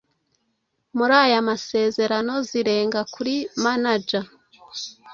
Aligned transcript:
muri 0.97 1.13
aya 1.23 1.39
masezerano 1.49 2.33
zirenga 2.49 2.99
kuri 3.13 3.35
manager 3.63 4.23